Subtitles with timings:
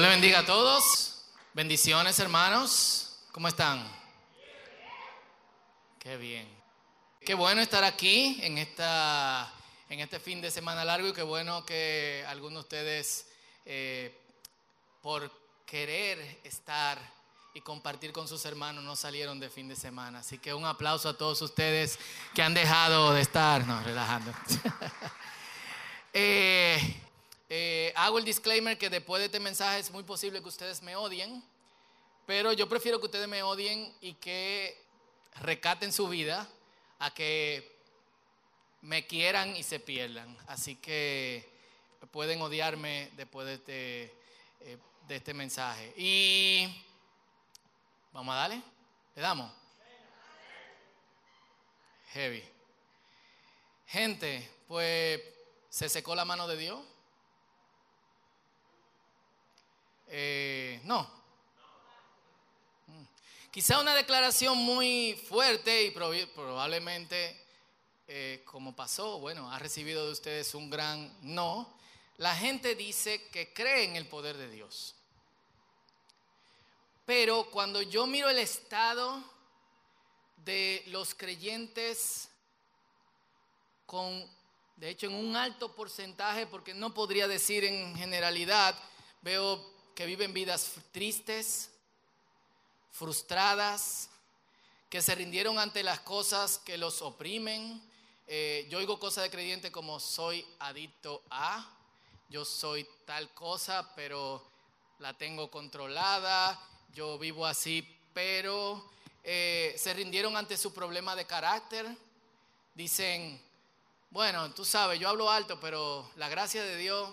[0.00, 1.26] Le bendiga a todos.
[1.52, 3.18] Bendiciones, hermanos.
[3.32, 3.86] ¿Cómo están?
[5.98, 6.48] Qué bien.
[7.20, 9.52] Qué bueno estar aquí en, esta,
[9.90, 13.26] en este fin de semana largo y qué bueno que algunos de ustedes,
[13.66, 14.18] eh,
[15.02, 15.30] por
[15.66, 16.98] querer estar
[17.52, 20.20] y compartir con sus hermanos, no salieron de fin de semana.
[20.20, 21.98] Así que un aplauso a todos ustedes
[22.34, 23.66] que han dejado de estar.
[23.66, 24.32] No, relajando.
[26.14, 27.02] eh,
[27.52, 30.94] eh, hago el disclaimer que después de este mensaje es muy posible que ustedes me
[30.94, 31.42] odien,
[32.24, 34.80] pero yo prefiero que ustedes me odien y que
[35.40, 36.48] recaten su vida
[37.00, 37.76] a que
[38.82, 40.38] me quieran y se pierdan.
[40.46, 41.50] Así que
[42.12, 44.14] pueden odiarme después de este,
[44.60, 44.78] eh,
[45.08, 45.92] de este mensaje.
[45.96, 46.72] Y
[48.12, 48.62] vamos a darle,
[49.16, 49.52] le damos.
[52.12, 52.44] Heavy.
[53.88, 55.20] Gente, pues
[55.68, 56.80] se secó la mano de Dios.
[60.12, 61.02] Eh, no.
[62.88, 63.04] Mm.
[63.52, 67.46] Quizá una declaración muy fuerte y probablemente,
[68.08, 71.72] eh, como pasó, bueno, ha recibido de ustedes un gran no.
[72.16, 74.96] La gente dice que cree en el poder de Dios.
[77.06, 79.22] Pero cuando yo miro el estado
[80.44, 82.28] de los creyentes
[83.86, 84.28] con,
[84.76, 88.76] de hecho, en un alto porcentaje, porque no podría decir en generalidad,
[89.22, 91.70] veo que viven vidas tristes,
[92.90, 94.10] frustradas,
[94.88, 97.80] que se rindieron ante las cosas que los oprimen.
[98.26, 101.68] Eh, yo oigo cosas de creyente como soy adicto a,
[102.28, 104.44] yo soy tal cosa, pero
[104.98, 106.60] la tengo controlada,
[106.92, 108.88] yo vivo así, pero
[109.24, 111.86] eh, se rindieron ante su problema de carácter.
[112.74, 113.40] Dicen,
[114.10, 117.08] bueno, tú sabes, yo hablo alto, pero la gracia de Dios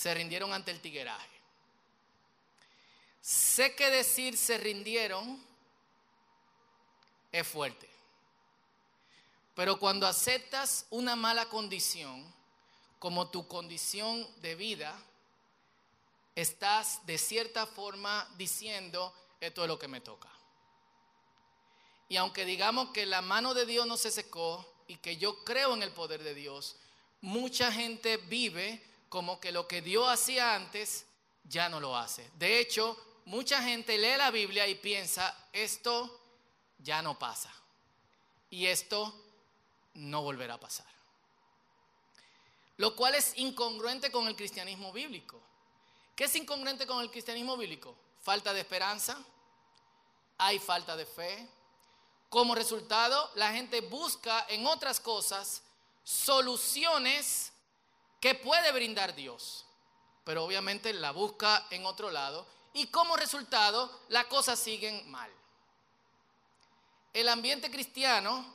[0.00, 1.28] se rindieron ante el tigueraje.
[3.20, 5.38] Sé que decir se rindieron
[7.30, 7.86] es fuerte.
[9.54, 12.24] Pero cuando aceptas una mala condición
[12.98, 14.98] como tu condición de vida,
[16.34, 20.30] estás de cierta forma diciendo, esto es lo que me toca.
[22.08, 25.74] Y aunque digamos que la mano de Dios no se secó y que yo creo
[25.74, 26.76] en el poder de Dios,
[27.20, 31.04] mucha gente vive como que lo que Dios hacía antes
[31.44, 32.30] ya no lo hace.
[32.38, 36.18] De hecho, mucha gente lee la Biblia y piensa, esto
[36.78, 37.52] ya no pasa.
[38.50, 39.12] Y esto
[39.94, 40.86] no volverá a pasar.
[42.76, 45.42] Lo cual es incongruente con el cristianismo bíblico.
[46.14, 47.96] ¿Qué es incongruente con el cristianismo bíblico?
[48.22, 49.18] Falta de esperanza,
[50.38, 51.48] hay falta de fe.
[52.28, 55.62] Como resultado, la gente busca en otras cosas
[56.04, 57.49] soluciones
[58.20, 59.64] que puede brindar Dios,
[60.24, 65.30] pero obviamente la busca en otro lado y como resultado las cosas siguen mal.
[67.12, 68.46] El ambiente cristiano,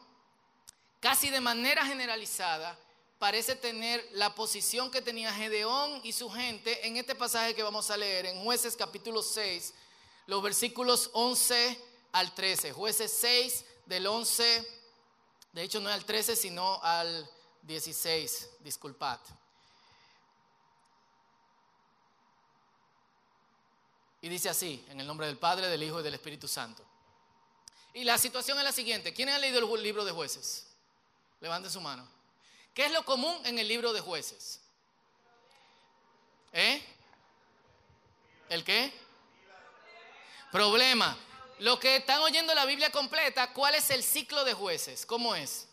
[1.01, 2.77] casi de manera generalizada,
[3.19, 7.89] parece tener la posición que tenía Gedeón y su gente en este pasaje que vamos
[7.89, 9.73] a leer en jueces capítulo 6,
[10.27, 12.71] los versículos 11 al 13.
[12.71, 14.67] Jueces 6 del 11,
[15.51, 17.29] de hecho no al 13, sino al
[17.63, 19.19] 16, disculpad.
[24.25, 26.83] Y dice así, en el nombre del Padre, del Hijo y del Espíritu Santo.
[27.93, 29.13] Y la situación es la siguiente.
[29.13, 30.65] ¿Quiénes han leído el libro de jueces?
[31.41, 32.07] Levanten su mano.
[32.73, 34.61] ¿Qué es lo común en el libro de jueces?
[36.53, 36.83] ¿Eh?
[38.49, 38.91] ¿El qué?
[40.51, 41.15] Problema.
[41.59, 45.05] Los que están oyendo la Biblia completa, ¿cuál es el ciclo de jueces?
[45.05, 45.67] ¿Cómo es?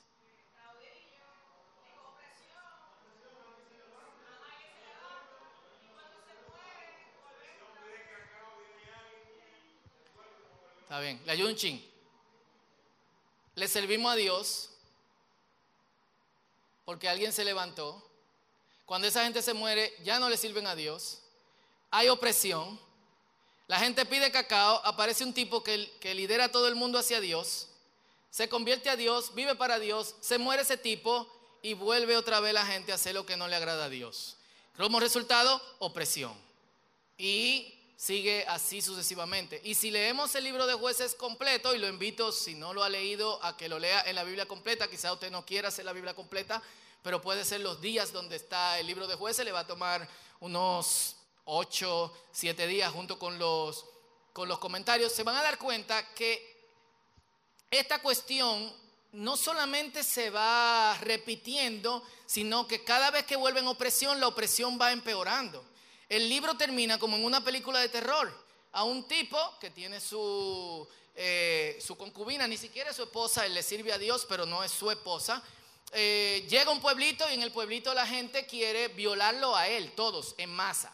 [10.92, 11.56] Está bien, le ayudo.
[13.54, 14.68] Le servimos a Dios
[16.84, 18.06] porque alguien se levantó.
[18.84, 21.20] Cuando esa gente se muere, ya no le sirven a Dios.
[21.90, 22.78] Hay opresión.
[23.68, 27.22] La gente pide cacao, aparece un tipo que, que lidera a todo el mundo hacia
[27.22, 27.68] Dios.
[28.28, 31.26] Se convierte a Dios, vive para Dios, se muere ese tipo
[31.62, 34.36] y vuelve otra vez la gente a hacer lo que no le agrada a Dios.
[34.76, 36.34] Como resultado, opresión.
[37.16, 39.60] Y sigue así sucesivamente.
[39.62, 42.88] Y si leemos el libro de jueces completo, y lo invito, si no lo ha
[42.88, 45.92] leído, a que lo lea en la Biblia completa, quizá usted no quiera hacer la
[45.92, 46.60] Biblia completa,
[47.00, 50.08] pero puede ser los días donde está el libro de jueces, le va a tomar
[50.40, 51.14] unos
[51.44, 53.86] 8, 7 días junto con los,
[54.32, 56.66] con los comentarios, se van a dar cuenta que
[57.70, 58.72] esta cuestión
[59.12, 64.90] no solamente se va repitiendo, sino que cada vez que vuelven opresión, la opresión va
[64.90, 65.64] empeorando.
[66.12, 68.30] El libro termina como en una película de terror.
[68.72, 73.54] A un tipo que tiene su, eh, su concubina, ni siquiera es su esposa, él
[73.54, 75.42] le sirve a Dios, pero no es su esposa.
[75.90, 79.92] Eh, llega a un pueblito y en el pueblito la gente quiere violarlo a él,
[79.92, 80.92] todos, en masa.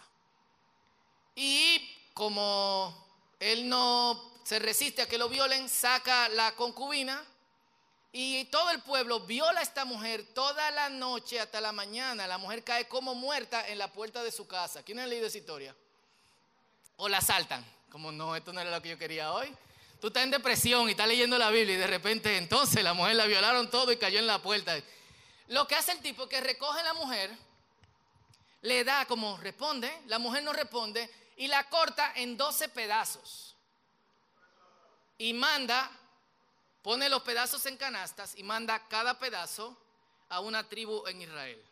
[1.34, 2.96] Y como
[3.40, 7.24] él no se resiste a que lo violen, saca la concubina
[8.12, 12.26] y todo el pueblo viola a esta mujer toda la noche hasta la mañana.
[12.26, 14.82] La mujer cae como muerta en la puerta de su casa.
[14.82, 15.76] ¿Quién ha leído esa historia?
[16.96, 17.64] O la saltan.
[17.90, 19.54] Como no, esto no era lo que yo quería hoy.
[20.00, 23.16] Tú estás en depresión y estás leyendo la Biblia y de repente entonces la mujer
[23.16, 24.78] la violaron todo y cayó en la puerta.
[25.48, 27.30] Lo que hace el tipo es que recoge a la mujer,
[28.62, 33.56] le da como responde, la mujer no responde y la corta en 12 pedazos.
[35.16, 35.90] Y manda,
[36.88, 39.76] pone los pedazos en canastas y manda cada pedazo
[40.30, 41.62] a una tribu en Israel.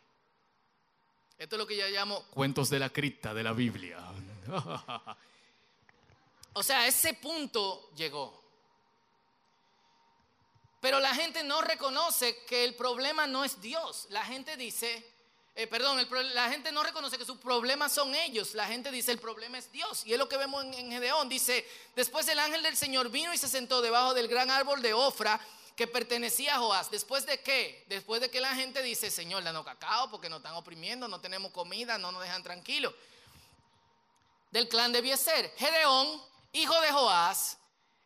[1.38, 3.98] Esto es lo que yo llamo cuentos de la cripta de la Biblia.
[6.52, 8.44] o sea, ese punto llegó.
[10.82, 14.08] Pero la gente no reconoce que el problema no es Dios.
[14.10, 15.14] La gente dice,
[15.58, 18.54] eh, perdón, la gente no reconoce que sus problemas son ellos.
[18.54, 20.04] La gente dice el problema es Dios.
[20.04, 21.30] Y es lo que vemos en, Gedeón.
[21.30, 24.92] Dice, después el ángel del Señor vino y se sentó debajo del gran árbol de
[24.92, 25.40] Ofra
[25.74, 26.90] que pertenecía a Joás.
[26.90, 27.86] ¿Después de qué?
[27.88, 31.50] Después de que la gente dice, Señor, danos cacao porque nos están oprimiendo, no tenemos
[31.52, 32.92] comida, no nos dejan tranquilos.
[34.50, 35.54] Del clan de ser.
[35.56, 37.56] Gedeón, hijo de Joás,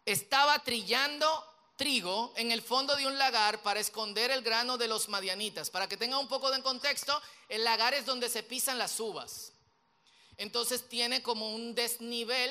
[0.06, 1.50] estaba trillando
[1.81, 5.71] trigo en el fondo de un lagar para esconder el grano de los madianitas.
[5.71, 7.19] Para que tenga un poco de contexto,
[7.49, 9.55] el lagar es donde se pisan las uvas.
[10.37, 12.50] Entonces tiene como un desnivel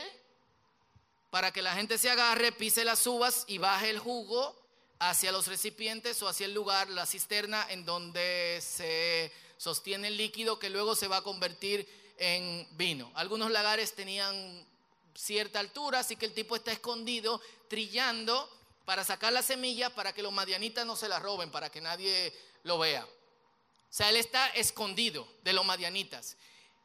[1.30, 4.60] para que la gente se agarre, pise las uvas y baje el jugo
[4.98, 10.58] hacia los recipientes o hacia el lugar, la cisterna en donde se sostiene el líquido
[10.58, 11.88] que luego se va a convertir
[12.18, 13.12] en vino.
[13.14, 14.66] Algunos lagares tenían
[15.14, 18.50] cierta altura, así que el tipo está escondido, trillando
[18.90, 22.36] para sacar la semilla para que los madianitas no se la roben, para que nadie
[22.64, 23.06] lo vea.
[23.06, 26.36] O sea, él está escondido de los madianitas.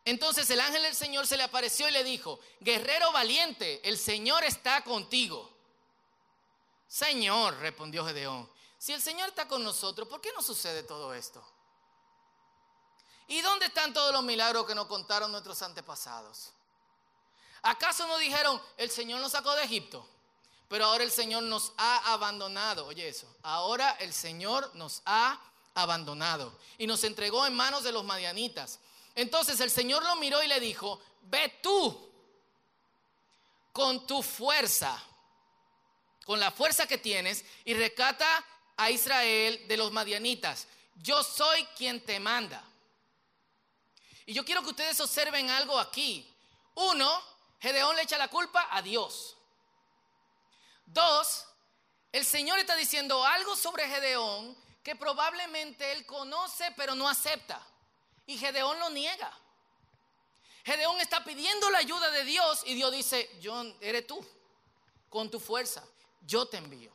[0.04, 4.44] Entonces el ángel del Señor se le apareció y le dijo, guerrero valiente, el Señor
[4.44, 5.50] está contigo.
[6.86, 11.42] Señor, respondió Gedeón, si el Señor está con nosotros, ¿por qué no sucede todo esto?
[13.28, 16.52] ¿Y dónde están todos los milagros que nos contaron nuestros antepasados?
[17.62, 20.06] ¿Acaso no dijeron, el Señor nos sacó de Egipto?
[20.74, 22.86] Pero ahora el Señor nos ha abandonado.
[22.86, 23.32] Oye eso.
[23.44, 25.40] Ahora el Señor nos ha
[25.72, 28.80] abandonado y nos entregó en manos de los madianitas.
[29.14, 32.10] Entonces el Señor lo miró y le dijo, ve tú
[33.72, 35.00] con tu fuerza,
[36.26, 38.44] con la fuerza que tienes y recata
[38.76, 40.66] a Israel de los madianitas.
[40.96, 42.64] Yo soy quien te manda.
[44.26, 46.28] Y yo quiero que ustedes observen algo aquí.
[46.74, 47.22] Uno,
[47.60, 49.36] Gedeón le echa la culpa a Dios.
[50.86, 51.46] Dos,
[52.12, 57.60] el Señor está diciendo algo sobre Gedeón que probablemente él conoce pero no acepta.
[58.26, 59.32] Y Gedeón lo niega.
[60.64, 64.24] Gedeón está pidiendo la ayuda de Dios y Dios dice, yo eres tú,
[65.10, 65.84] con tu fuerza,
[66.22, 66.90] yo te envío.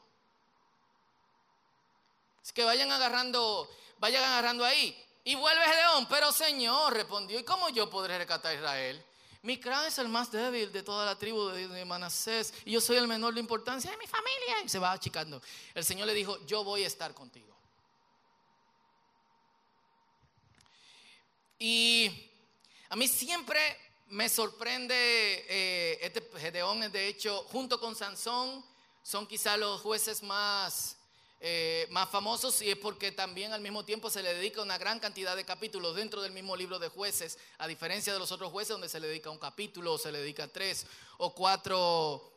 [2.44, 3.70] Es que vayan agarrando,
[4.00, 5.06] vayan agarrando ahí.
[5.24, 9.06] Y vuelve Gedeón, pero Señor respondió, ¿y cómo yo podré rescatar a Israel?
[9.42, 12.98] Mi clan es el más débil de toda la tribu de Manasés y yo soy
[12.98, 14.62] el menor de importancia de mi familia.
[14.66, 15.42] Y se va achicando.
[15.74, 17.56] El Señor le dijo, yo voy a estar contigo.
[21.58, 22.30] Y
[22.90, 23.60] a mí siempre
[24.08, 24.96] me sorprende,
[25.50, 28.66] eh, este Gedeón, de hecho, junto con Sansón,
[29.04, 30.99] son quizá los jueces más
[31.42, 35.00] eh, más famosos y es porque también al mismo tiempo se le dedica una gran
[35.00, 38.74] cantidad de capítulos dentro del mismo libro de jueces, a diferencia de los otros jueces
[38.74, 40.86] donde se le dedica un capítulo o se le dedica tres
[41.18, 42.30] o cuatro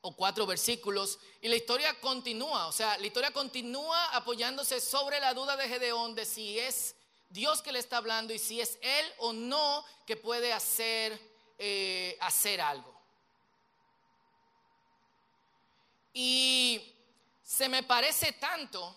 [0.00, 5.34] o cuatro versículos y la historia continúa, o sea, la historia continúa apoyándose sobre la
[5.34, 6.94] duda de Gedeón de si es
[7.28, 11.20] Dios que le está hablando y si es él o no que puede hacer,
[11.58, 12.94] eh, hacer algo.
[16.12, 16.95] Y
[17.46, 18.94] se me parece tanto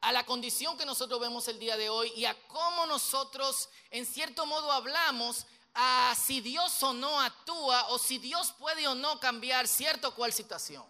[0.00, 4.04] a la condición que nosotros vemos el día de hoy y a cómo nosotros en
[4.04, 9.20] cierto modo hablamos a si Dios o no actúa o si Dios puede o no
[9.20, 10.84] cambiar cierta o cual situación.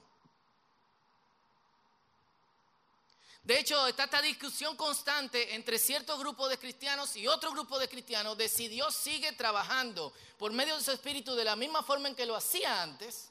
[3.42, 7.88] De hecho, está esta discusión constante entre cierto grupo de cristianos y otro grupo de
[7.88, 12.08] cristianos de si Dios sigue trabajando por medio de su espíritu de la misma forma
[12.08, 13.30] en que lo hacía antes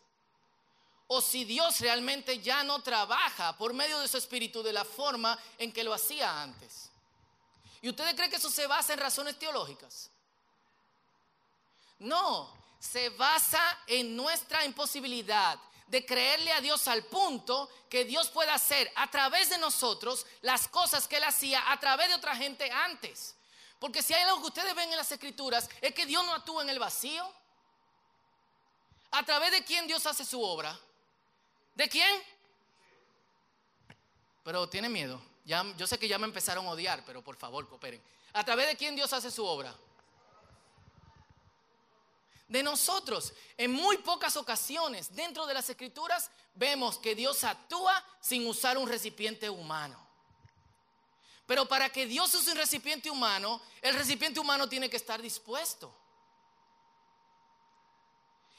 [1.07, 5.37] o si Dios realmente ya no trabaja por medio de su espíritu de la forma
[5.57, 6.89] en que lo hacía antes.
[7.81, 10.09] ¿Y ustedes creen que eso se basa en razones teológicas?
[11.99, 18.53] No, se basa en nuestra imposibilidad de creerle a Dios al punto que Dios pueda
[18.53, 22.69] hacer a través de nosotros las cosas que Él hacía a través de otra gente
[22.69, 23.35] antes.
[23.79, 26.63] Porque si hay algo que ustedes ven en las escrituras es que Dios no actúa
[26.63, 27.31] en el vacío.
[29.11, 30.77] ¿A través de quién Dios hace su obra?
[31.77, 32.23] ¿De quién?
[34.43, 35.21] Pero tiene miedo.
[35.45, 38.01] Ya, yo sé que ya me empezaron a odiar, pero por favor, cooperen.
[38.33, 39.75] ¿A través de quién Dios hace su obra?
[42.47, 43.31] De nosotros.
[43.57, 48.89] En muy pocas ocasiones dentro de las escrituras vemos que Dios actúa sin usar un
[48.89, 50.03] recipiente humano.
[51.45, 55.93] Pero para que Dios use un recipiente humano, el recipiente humano tiene que estar dispuesto.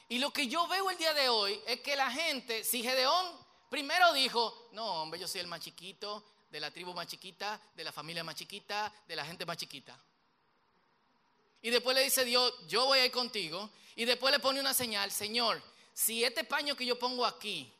[0.08, 3.26] Y lo que yo veo el día de hoy es que la gente, si Gedeón
[3.68, 7.84] primero dijo, no, hombre, yo soy el más chiquito, de la tribu más chiquita, de
[7.84, 9.98] la familia más chiquita, de la gente más chiquita.
[11.60, 13.68] Y después le dice Dios, yo voy a ir contigo.
[13.96, 15.60] Y después le pone una señal, Señor,
[15.92, 17.70] si este paño que yo pongo aquí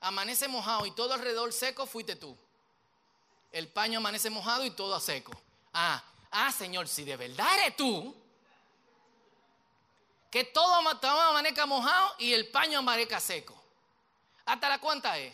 [0.00, 2.36] amanece mojado y todo alrededor seco, fuiste tú.
[3.50, 5.32] El paño amanece mojado y todo seco.
[5.72, 8.14] Ah, ah, Señor, si de verdad eres tú,
[10.34, 13.54] que todo amanezca mojado y el paño amanezca seco.
[14.44, 15.32] ¿Hasta la cuenta es?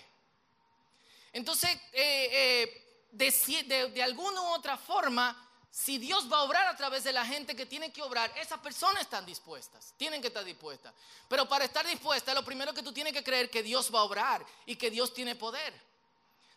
[1.32, 5.34] Entonces, eh, eh, de, alguna u otra forma,
[5.70, 8.58] si Dios va a obrar a través de la gente que tiene que obrar, esas
[8.58, 10.92] personas están dispuestas, tienen que estar dispuestas.
[11.30, 14.04] Pero para estar dispuesta, lo primero que tú tienes que creer que Dios va a
[14.04, 15.72] obrar y que Dios tiene poder.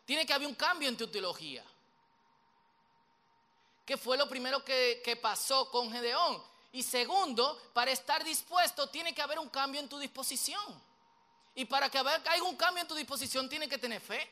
[0.03, 1.63] Tiene que haber un cambio en tu teología.
[3.85, 6.51] ¿Qué fue lo primero que, que pasó con Gedeón?
[6.73, 10.81] Y segundo, para estar dispuesto tiene que haber un cambio en tu disposición.
[11.53, 14.27] Y para que haya un cambio en tu disposición tiene que tener fe.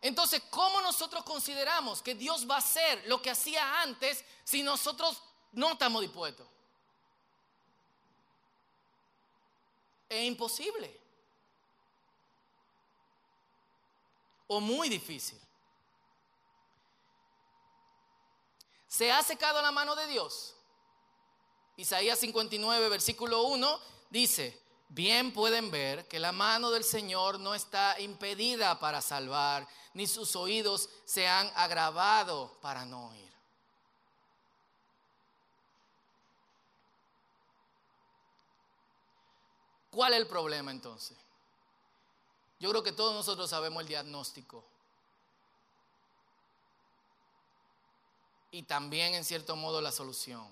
[0.00, 5.22] Entonces, ¿cómo nosotros consideramos que Dios va a hacer lo que hacía antes si nosotros
[5.52, 6.46] no estamos dispuestos?
[10.08, 10.98] Es imposible.
[14.46, 15.38] O muy difícil.
[18.98, 20.56] ¿Se ha secado la mano de Dios?
[21.76, 28.00] Isaías 59, versículo 1 dice, bien pueden ver que la mano del Señor no está
[28.00, 33.32] impedida para salvar, ni sus oídos se han agravado para no oír.
[39.92, 41.16] ¿Cuál es el problema entonces?
[42.58, 44.64] Yo creo que todos nosotros sabemos el diagnóstico.
[48.50, 50.46] Y también en cierto modo la solución.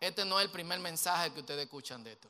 [0.00, 2.28] Este no es el primer mensaje que ustedes escuchan de esto.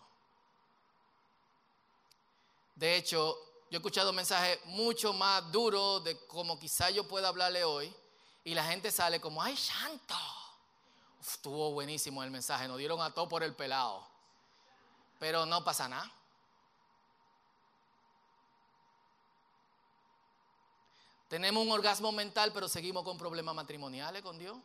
[2.75, 3.38] De hecho,
[3.71, 7.95] yo he escuchado mensajes mucho más duros de como quizá yo pueda hablarle hoy
[8.42, 10.14] y la gente sale como, ay, santo.
[11.21, 14.04] estuvo buenísimo el mensaje, nos dieron a todo por el pelado.
[15.19, 16.11] Pero no pasa nada.
[21.31, 24.59] Tenemos un orgasmo mental, pero seguimos con problemas matrimoniales con Dios.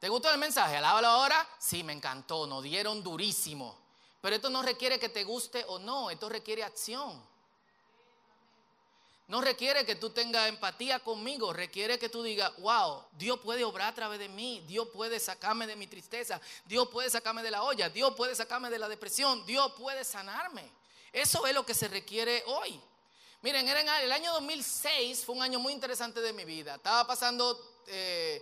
[0.00, 0.76] ¿Te gustó el mensaje?
[0.78, 1.48] Alábalo ahora.
[1.60, 3.78] Sí, me encantó, nos dieron durísimo.
[4.20, 7.22] Pero esto no requiere que te guste o no, esto requiere acción.
[9.28, 13.88] No requiere que tú tengas empatía conmigo, requiere que tú digas, wow, Dios puede obrar
[13.88, 17.64] a través de mí, Dios puede sacarme de mi tristeza, Dios puede sacarme de la
[17.64, 20.70] olla, Dios puede sacarme de la depresión, Dios puede sanarme.
[21.12, 22.80] Eso es lo que se requiere hoy.
[23.42, 26.76] Miren, el año 2006 fue un año muy interesante de mi vida.
[26.76, 28.40] Estaba pasando, eh,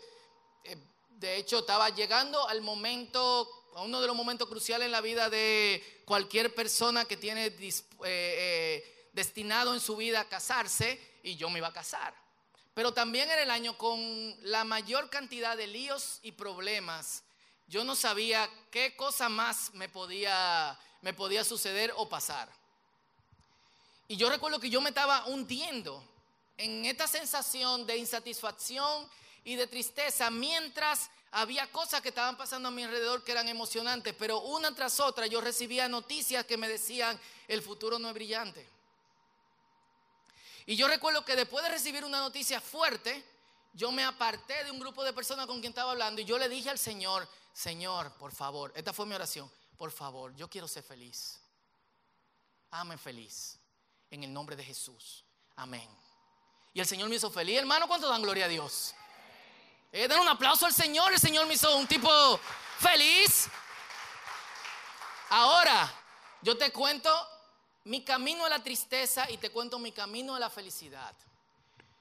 [0.64, 0.76] eh,
[1.12, 5.30] de hecho, estaba llegando al momento, a uno de los momentos cruciales en la vida
[5.30, 7.56] de cualquier persona que tiene...
[8.04, 12.14] Eh, destinado en su vida a casarse y yo me iba a casar.
[12.74, 17.22] Pero también era el año con la mayor cantidad de líos y problemas.
[17.68, 22.50] Yo no sabía qué cosa más me podía, me podía suceder o pasar.
[24.08, 26.04] Y yo recuerdo que yo me estaba hundiendo
[26.58, 29.08] en esta sensación de insatisfacción
[29.44, 34.14] y de tristeza mientras había cosas que estaban pasando a mi alrededor que eran emocionantes,
[34.16, 37.18] pero una tras otra yo recibía noticias que me decían,
[37.48, 38.73] el futuro no es brillante.
[40.66, 43.24] Y yo recuerdo que después de recibir una noticia fuerte,
[43.72, 46.48] yo me aparté de un grupo de personas con quien estaba hablando y yo le
[46.48, 50.82] dije al Señor, Señor, por favor, esta fue mi oración, por favor, yo quiero ser
[50.82, 51.40] feliz.
[52.70, 53.58] Amén feliz.
[54.10, 55.24] En el nombre de Jesús.
[55.56, 55.88] Amén.
[56.72, 57.58] Y el Señor me hizo feliz.
[57.58, 58.94] Hermano, ¿cuánto dan gloria a Dios?
[59.92, 61.12] Eh, den un aplauso al Señor.
[61.12, 62.10] El Señor me hizo un tipo
[62.80, 63.48] feliz.
[65.30, 65.92] Ahora,
[66.42, 67.33] yo te cuento
[67.84, 71.14] mi camino a la tristeza y te cuento mi camino a la felicidad.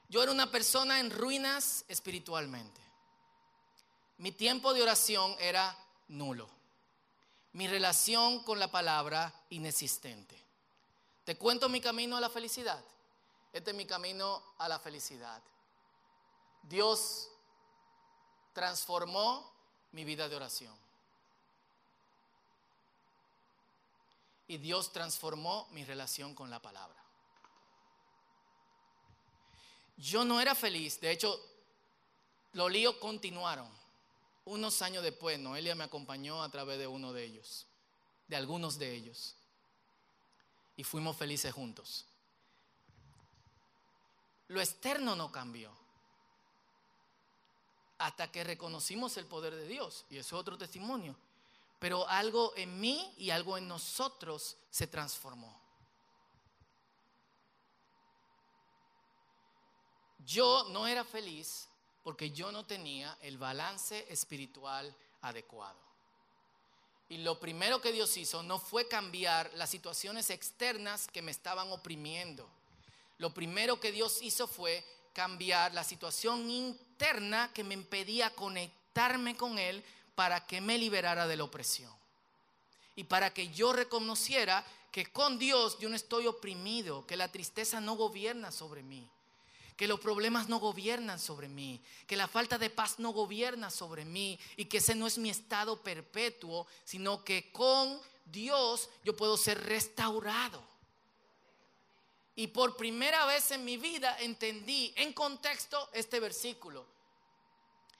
[0.08, 2.80] yo era una persona en ruinas espiritualmente.
[4.18, 5.76] Mi tiempo de oración era
[6.08, 6.48] nulo.
[7.52, 10.40] Mi relación con la palabra inexistente.
[11.24, 12.82] Te cuento mi camino a la felicidad.
[13.52, 15.42] Este es mi camino a la felicidad.
[16.62, 17.28] Dios
[18.52, 19.52] transformó
[19.92, 20.83] mi vida de oración.
[24.46, 27.02] Y Dios transformó mi relación con la palabra.
[29.96, 31.40] Yo no era feliz, de hecho,
[32.52, 33.68] los líos continuaron.
[34.44, 37.66] Unos años después, Noelia me acompañó a través de uno de ellos,
[38.28, 39.34] de algunos de ellos.
[40.76, 42.06] Y fuimos felices juntos.
[44.48, 45.70] Lo externo no cambió.
[47.98, 50.04] Hasta que reconocimos el poder de Dios.
[50.10, 51.16] Y eso es otro testimonio.
[51.84, 55.54] Pero algo en mí y algo en nosotros se transformó.
[60.24, 61.68] Yo no era feliz
[62.02, 65.78] porque yo no tenía el balance espiritual adecuado.
[67.10, 71.70] Y lo primero que Dios hizo no fue cambiar las situaciones externas que me estaban
[71.70, 72.48] oprimiendo.
[73.18, 79.58] Lo primero que Dios hizo fue cambiar la situación interna que me impedía conectarme con
[79.58, 79.84] Él
[80.14, 81.92] para que me liberara de la opresión.
[82.96, 87.80] Y para que yo reconociera que con Dios yo no estoy oprimido, que la tristeza
[87.80, 89.10] no gobierna sobre mí
[89.76, 94.04] que los problemas no gobiernan sobre mí, que la falta de paz no gobierna sobre
[94.04, 99.36] mí y que ese no es mi estado perpetuo, sino que con Dios yo puedo
[99.36, 100.62] ser restaurado.
[102.36, 106.86] Y por primera vez en mi vida entendí en contexto este versículo.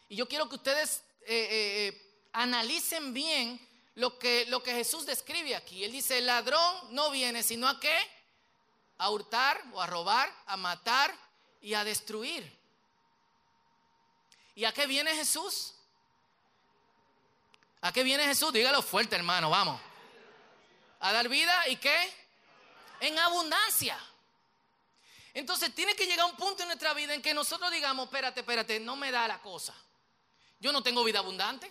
[0.08, 2.03] Y yo quiero que ustedes eh, eh, eh,
[2.34, 3.58] analicen bien
[3.94, 5.84] lo que, lo que Jesús describe aquí.
[5.84, 7.96] Él dice, el ladrón no viene sino a qué?
[8.98, 11.16] A hurtar o a robar, a matar
[11.62, 12.52] y a destruir.
[14.56, 15.74] ¿Y a qué viene Jesús?
[17.80, 18.52] ¿A qué viene Jesús?
[18.52, 19.80] Dígalo fuerte, hermano, vamos.
[21.00, 22.12] A dar vida y qué?
[23.00, 23.98] En abundancia.
[25.34, 28.80] Entonces tiene que llegar un punto en nuestra vida en que nosotros digamos, espérate, espérate,
[28.80, 29.74] no me da la cosa.
[30.60, 31.70] Yo no tengo vida abundante.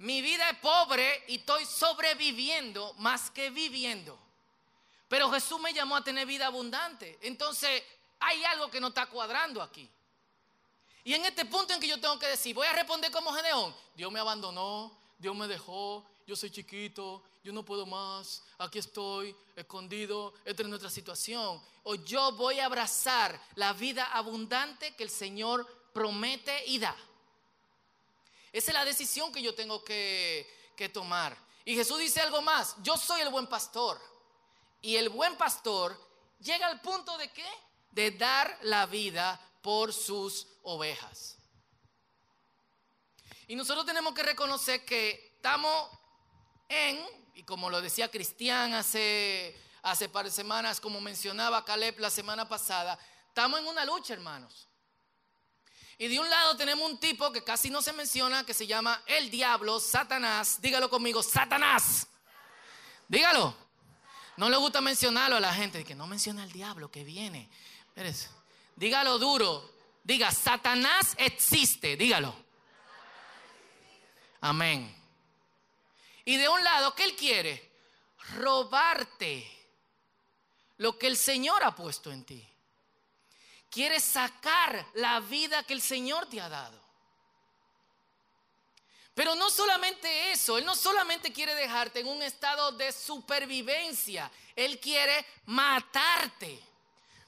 [0.00, 4.18] Mi vida es pobre y estoy sobreviviendo más que viviendo.
[5.08, 7.18] Pero Jesús me llamó a tener vida abundante.
[7.20, 7.82] Entonces,
[8.18, 9.86] hay algo que no está cuadrando aquí.
[11.04, 13.74] Y en este punto en que yo tengo que decir, voy a responder como Gedeón,
[13.94, 19.36] Dios me abandonó, Dios me dejó, yo soy chiquito, yo no puedo más, aquí estoy
[19.54, 21.60] escondido, esta es nuestra situación.
[21.82, 26.96] O yo voy a abrazar la vida abundante que el Señor promete y da.
[28.52, 31.36] Esa es la decisión que yo tengo que, que tomar.
[31.64, 34.00] Y Jesús dice algo más, yo soy el buen pastor.
[34.80, 35.98] Y el buen pastor
[36.40, 37.46] llega al punto de qué?
[37.90, 41.36] De dar la vida por sus ovejas.
[43.46, 45.90] Y nosotros tenemos que reconocer que estamos
[46.68, 52.10] en, y como lo decía Cristian hace, hace par de semanas, como mencionaba Caleb la
[52.10, 54.69] semana pasada, estamos en una lucha, hermanos.
[56.00, 59.02] Y de un lado tenemos un tipo que casi no se menciona, que se llama
[59.06, 60.58] el diablo, Satanás.
[60.62, 62.06] Dígalo conmigo, Satanás.
[63.06, 63.54] Dígalo.
[64.38, 67.50] No le gusta mencionarlo a la gente, que no menciona al diablo que viene.
[68.76, 69.74] Dígalo duro.
[70.02, 71.98] Diga, Satanás existe.
[71.98, 72.34] Dígalo.
[74.40, 74.96] Amén.
[76.24, 77.72] Y de un lado, ¿qué él quiere?
[78.36, 79.46] Robarte
[80.78, 82.49] lo que el Señor ha puesto en ti.
[83.70, 86.80] Quiere sacar la vida que el Señor te ha dado.
[89.14, 94.80] Pero no solamente eso, Él no solamente quiere dejarte en un estado de supervivencia, Él
[94.80, 96.58] quiere matarte.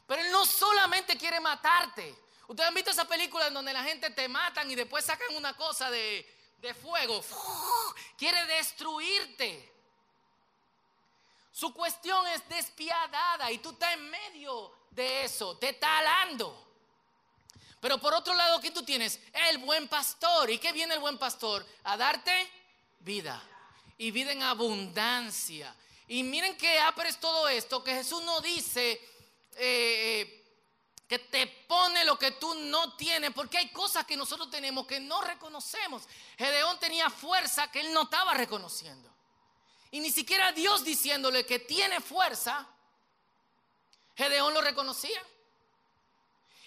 [0.07, 2.15] Pero Él no solamente quiere matarte.
[2.49, 5.57] Ustedes han visto esa película en donde la gente te matan y después sacan una
[5.57, 6.27] cosa de,
[6.81, 7.25] fuego.
[8.19, 9.73] Quiere destruirte.
[11.51, 16.59] Su cuestión es despiadada y tú estás en medio de eso, te está alando.
[17.81, 19.19] Pero por otro lado, ¿qué tú tienes?
[19.49, 20.51] El buen pastor.
[20.51, 21.67] ¿Y qué viene el buen pastor?
[21.85, 22.33] A darte
[23.01, 23.43] vida.
[23.99, 25.75] Y vida en abundancia.
[26.07, 29.01] Y miren qué apres todo esto, que Jesús no dice eh,
[29.57, 30.45] eh,
[31.09, 35.01] que te pone lo que tú no tienes, porque hay cosas que nosotros tenemos que
[35.01, 36.05] no reconocemos.
[36.39, 39.11] Gedeón tenía fuerza que él no estaba reconociendo.
[39.91, 42.67] Y ni siquiera Dios diciéndole que tiene fuerza,
[44.15, 45.21] Gedeón lo reconocía.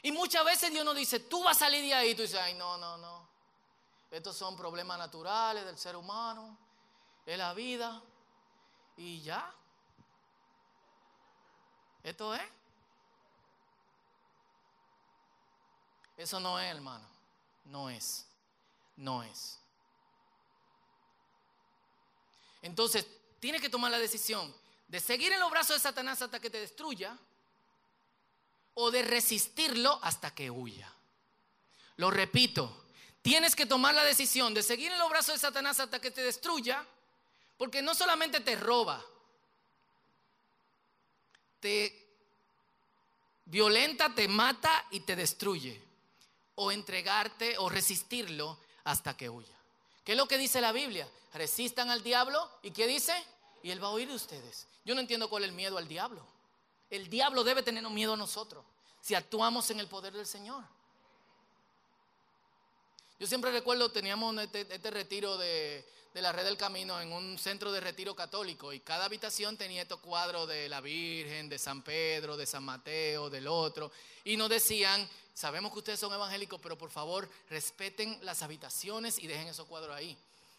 [0.01, 2.15] Y muchas veces Dios nos dice, tú vas a salir de ahí.
[2.15, 3.27] Tú dices, ay, no, no, no.
[4.11, 6.57] Estos son problemas naturales del ser humano,
[7.25, 8.01] de la vida.
[8.97, 9.53] Y ya.
[12.03, 12.43] Esto es.
[16.17, 17.07] Eso no es, hermano.
[17.65, 18.27] No es.
[18.95, 19.59] No es.
[22.61, 23.05] Entonces,
[23.39, 24.55] tienes que tomar la decisión
[24.87, 27.17] de seguir en los brazos de Satanás hasta que te destruya
[28.75, 30.91] o de resistirlo hasta que huya.
[31.97, 32.85] Lo repito,
[33.21, 36.21] tienes que tomar la decisión de seguir en los brazos de Satanás hasta que te
[36.21, 36.85] destruya,
[37.57, 39.03] porque no solamente te roba,
[41.59, 42.05] te
[43.45, 45.81] violenta, te mata y te destruye.
[46.57, 49.55] O entregarte o resistirlo hasta que huya.
[50.05, 51.09] ¿Qué es lo que dice la Biblia?
[51.33, 53.13] Resistan al diablo y ¿qué dice?
[53.61, 54.67] Y él va a oír de ustedes.
[54.85, 56.25] Yo no entiendo cuál es el miedo al diablo.
[56.95, 58.63] El diablo debe tener miedo a nosotros
[59.01, 60.63] si actuamos en el poder del Señor.
[63.19, 67.37] Yo siempre recuerdo, teníamos este, este retiro de, de, la Red del Camino en un
[67.37, 71.81] centro de retiro católico y cada habitación tenía estos cuadros de la Virgen, de San
[71.81, 73.91] Pedro, de San Mateo, del otro.
[74.23, 79.27] Y nos decían, sabemos que ustedes son evangélicos, pero por favor respeten las habitaciones y
[79.27, 80.17] dejen esos cuadros ahí.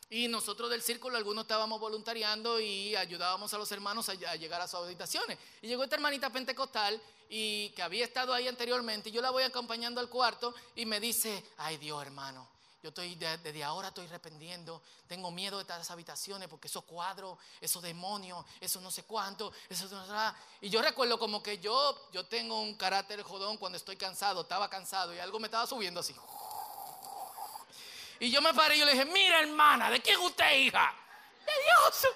[0.09, 4.69] Y nosotros del círculo, algunos estábamos voluntariando y ayudábamos a los hermanos a, llegar a
[4.69, 5.37] sus habitaciones.
[5.62, 9.09] Y llegó esta hermanita pentecostal y que había estado ahí anteriormente.
[9.09, 12.49] Y yo la voy acompañando al cuarto y me dice, ay Dios hermano,
[12.85, 17.83] yo estoy desde ahora estoy arrepentiendo, tengo miedo de estas habitaciones porque esos cuadros, esos
[17.83, 19.88] demonios, eso no sé cuánto, eso
[20.61, 24.71] Y yo recuerdo como que yo, yo tengo un carácter jodón cuando estoy cansado, estaba
[24.71, 26.14] cansado y algo me estaba subiendo así.
[28.20, 30.94] Y yo me paré y le dije, mira hermana, ¿de quién usted hija?
[31.44, 32.07] De Dios.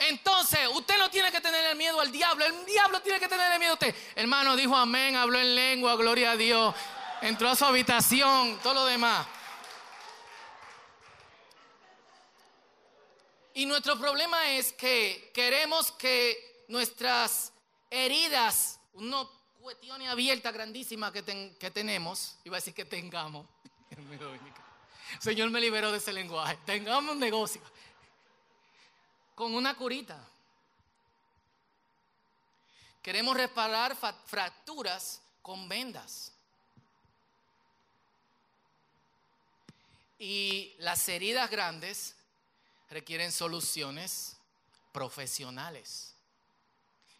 [0.00, 3.52] Entonces, usted no tiene que tener el miedo al diablo, el diablo tiene que tener
[3.52, 3.94] el miedo a usted.
[4.14, 6.74] Hermano dijo amén, habló en lengua, gloria a Dios.
[7.20, 9.26] Entró a su habitación, todo lo demás.
[13.52, 17.52] Y nuestro problema es que queremos que nuestras
[17.90, 23.46] heridas, uno cuestiones abiertas grandísimas que, que tenemos, iba a decir que tengamos,
[25.20, 27.60] Señor me liberó de ese lenguaje, tengamos un negocio
[29.34, 30.22] con una curita.
[33.02, 33.96] Queremos reparar
[34.26, 36.32] fracturas con vendas.
[40.18, 42.14] Y las heridas grandes
[42.90, 44.36] requieren soluciones
[44.92, 46.14] profesionales,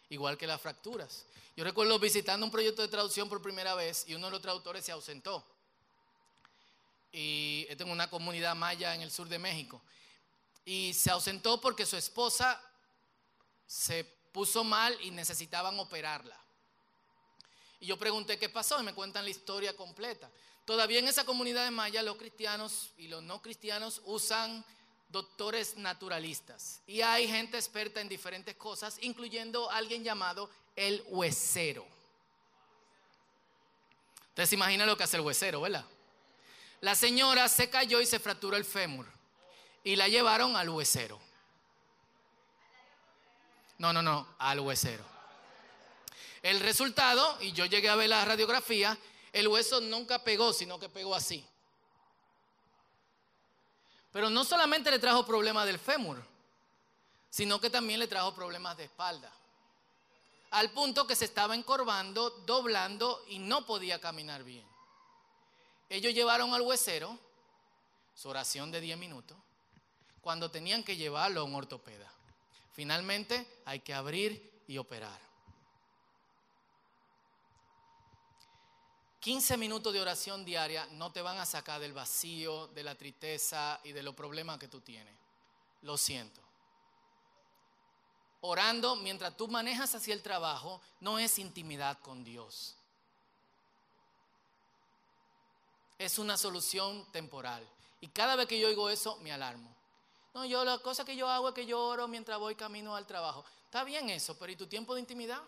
[0.09, 1.25] igual que las fracturas.
[1.55, 4.85] Yo recuerdo visitando un proyecto de traducción por primera vez y uno de los traductores
[4.85, 5.45] se ausentó.
[7.11, 9.81] Y tengo en una comunidad maya en el sur de México.
[10.63, 12.61] Y se ausentó porque su esposa
[13.67, 16.37] se puso mal y necesitaban operarla.
[17.81, 20.31] Y yo pregunté qué pasó y me cuentan la historia completa.
[20.65, 24.63] Todavía en esa comunidad de Maya los cristianos y los no cristianos usan
[25.11, 26.81] doctores naturalistas.
[26.87, 31.85] Y hay gente experta en diferentes cosas, incluyendo alguien llamado el huesero.
[34.29, 35.85] Ustedes se imaginan lo que hace el huesero, ¿verdad?
[36.79, 39.05] La señora se cayó y se fracturó el fémur
[39.83, 41.19] y la llevaron al huesero.
[43.77, 45.03] No, no, no, al huesero.
[46.43, 48.97] El resultado, y yo llegué a ver la radiografía,
[49.33, 51.45] el hueso nunca pegó, sino que pegó así.
[54.11, 56.21] Pero no solamente le trajo problemas del fémur,
[57.29, 59.31] sino que también le trajo problemas de espalda.
[60.51, 64.65] Al punto que se estaba encorvando, doblando y no podía caminar bien.
[65.89, 67.17] Ellos llevaron al huesero
[68.15, 69.37] su oración de 10 minutos
[70.21, 72.11] cuando tenían que llevarlo a un ortopeda.
[72.73, 75.30] Finalmente hay que abrir y operar.
[79.21, 83.79] 15 minutos de oración diaria no te van a sacar del vacío, de la tristeza
[83.83, 85.13] y de los problemas que tú tienes.
[85.83, 86.41] Lo siento.
[88.41, 92.75] Orando mientras tú manejas hacia el trabajo no es intimidad con Dios.
[95.99, 97.63] Es una solución temporal.
[97.99, 99.71] Y cada vez que yo oigo eso, me alarmo.
[100.33, 103.05] No, yo la cosa que yo hago es que yo oro mientras voy camino al
[103.05, 103.45] trabajo.
[103.65, 105.43] Está bien eso, pero ¿y tu tiempo de intimidad?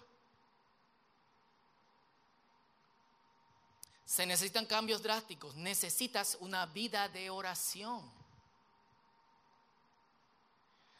[4.06, 5.56] Se necesitan cambios drásticos.
[5.56, 8.02] Necesitas una vida de oración.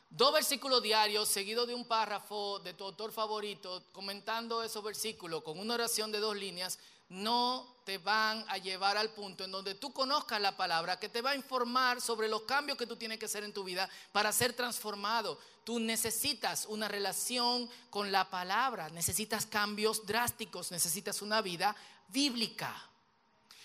[0.10, 5.58] Dos versículos diarios seguidos de un párrafo de tu autor favorito comentando esos versículos con
[5.58, 6.78] una oración de dos líneas
[7.10, 11.22] no te van a llevar al punto en donde tú conozcas la palabra que te
[11.22, 14.32] va a informar sobre los cambios que tú tienes que hacer en tu vida para
[14.32, 15.40] ser transformado.
[15.64, 21.76] Tú necesitas una relación con la palabra, necesitas cambios drásticos, necesitas una vida
[22.10, 22.90] bíblica.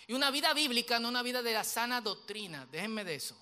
[0.08, 2.66] Y una vida bíblica, no una vida de la sana doctrina.
[2.66, 3.36] Déjenme de eso.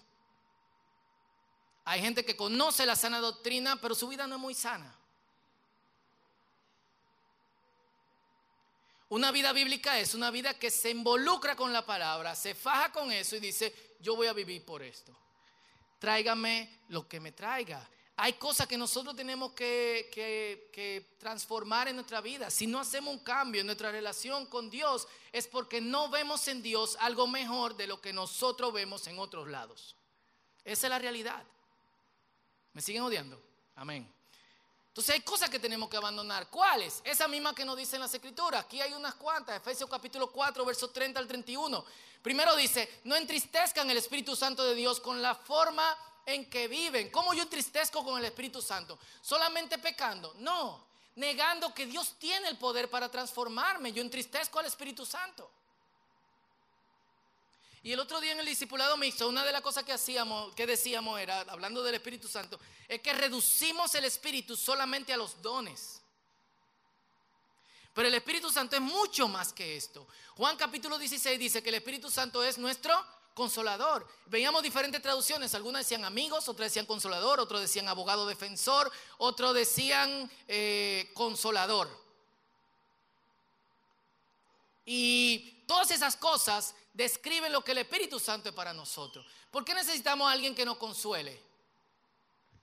[1.85, 4.92] Hay gente que conoce la sana doctrina, pero su vida no es muy sana.
[9.09, 13.12] Una vida bíblica es una vida que se involucra con la palabra, se faja con
[13.12, 15.16] eso y dice, yo voy a vivir por esto.
[16.00, 17.88] Tráigame lo que me traiga.
[18.18, 22.50] Hay cosas que nosotros tenemos que, transformar en nuestra vida.
[22.50, 26.62] Si no hacemos un cambio en nuestra relación con Dios, es porque no vemos en
[26.62, 29.96] Dios algo mejor de lo que nosotros vemos en otros lados.
[30.64, 31.44] Esa es la realidad.
[32.72, 33.40] ¿Me siguen odiando?
[33.74, 34.11] Amén.
[34.88, 36.48] Entonces hay cosas que tenemos que abandonar.
[36.48, 37.02] ¿Cuáles?
[37.05, 38.64] Esa misma que nos dicen las escrituras.
[38.64, 39.59] Aquí hay unas cuantas.
[39.59, 41.85] Efesios capítulo 4, versos 30 al 31.
[42.22, 45.94] Primero dice, no entristezcan el Espíritu Santo de Dios con la forma
[46.27, 47.09] en que viven.
[47.11, 48.99] ¿Cómo yo entristezco con el Espíritu Santo?
[49.23, 50.35] ¿Solamente pecando?
[50.39, 50.85] No.
[51.15, 53.93] Negando que Dios tiene el poder para transformarme.
[53.93, 55.51] Yo entristezco al Espíritu Santo.
[57.85, 60.67] Y el otro día en el discipulado mixto, una de las cosas que hacíamos, que
[60.67, 62.59] decíamos era, hablando del Espíritu Santo,
[62.89, 66.03] es que reducimos el Espíritu solamente a los dones.
[67.95, 70.07] Pero el Espíritu Santo es mucho más que esto.
[70.37, 72.93] Juan capítulo 16 dice que el Espíritu Santo es nuestro
[73.37, 74.09] consolador.
[74.25, 80.31] Veíamos diferentes traducciones, algunas decían amigos, otras decían consolador, otros decían abogado defensor, otros decían
[80.49, 81.87] eh, consolador.
[84.87, 89.27] Y todas esas cosas describen lo que el Espíritu Santo es para nosotros.
[89.51, 91.38] ¿Por qué necesitamos a alguien que nos consuele?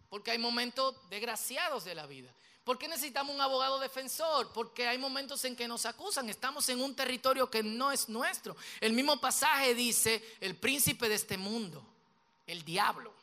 [0.10, 2.34] Porque hay momentos desgraciados de la vida.
[2.64, 4.52] ¿Por qué necesitamos un abogado defensor?
[4.54, 6.30] Porque hay momentos en que nos acusan.
[6.30, 8.56] Estamos en un territorio que no es nuestro.
[8.80, 11.86] El mismo pasaje dice el príncipe de este mundo,
[12.48, 13.14] el diablo.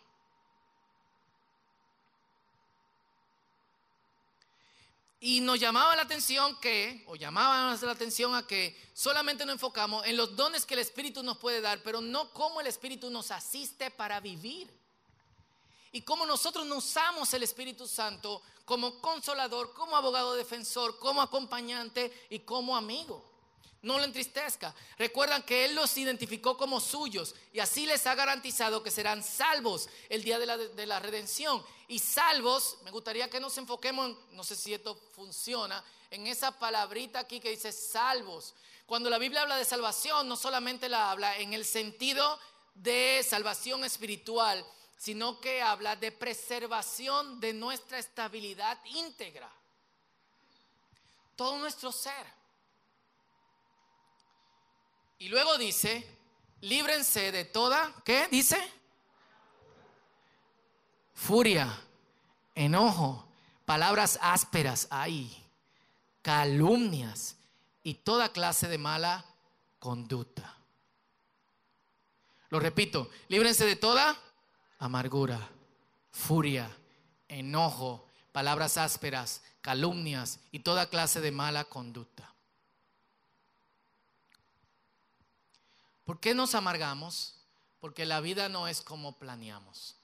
[5.23, 10.07] Y nos llamaba la atención que, o llamaba la atención a que solamente nos enfocamos
[10.07, 13.31] en los dones que el Espíritu nos puede dar, pero no cómo el Espíritu nos
[13.31, 14.80] asiste para vivir.
[15.93, 22.27] Y cómo nosotros no usamos el Espíritu Santo como consolador, como abogado defensor, como acompañante
[22.31, 23.31] y como amigo
[23.83, 24.75] no lo entristezca.
[24.99, 29.89] Recuerdan que Él los identificó como suyos y así les ha garantizado que serán salvos
[30.09, 31.65] el día de la, redención.
[31.89, 37.21] Y salvos, me gustaría que nos enfoquemos, no sé si esto funciona, en esa palabrita
[37.21, 38.55] aquí que dice salvos.
[38.87, 42.39] Cuando la Biblia habla de salvación, no solamente la habla en el sentido
[42.75, 44.65] de salvación espiritual,
[45.01, 49.51] sino que habla de preservación de nuestra estabilidad íntegra.
[51.35, 52.27] Todo nuestro ser.
[55.19, 56.07] Y luego dice,
[56.61, 58.59] líbrense de toda, ¿qué dice?
[61.15, 61.83] Furia,
[62.55, 63.27] enojo,
[63.65, 65.35] palabras ásperas hay,
[66.21, 67.37] calumnias
[67.83, 69.25] y toda clase de mala
[69.79, 70.59] conducta.
[72.51, 74.21] Lo repito, líbrense de toda
[74.81, 75.49] amargura,
[76.11, 76.69] furia,
[77.29, 82.33] enojo, palabras ásperas, calumnias y toda clase de mala conducta.
[86.05, 87.37] ¿Por qué nos amargamos?
[87.79, 89.95] Porque la vida no es como planeamos.